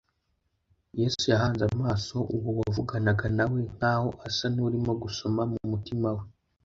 Yesu 0.99 1.23
yahanze 1.33 1.63
amaso 1.71 2.17
uwo 2.35 2.49
wavuganaga 2.59 3.25
na 3.37 3.45
we, 3.51 3.59
nk’aho 3.73 4.09
asa 4.27 4.45
n’urimo 4.55 4.91
gusoma 5.03 5.41
mu 5.51 5.59
mutima 5.71 6.09
we. 6.17 6.23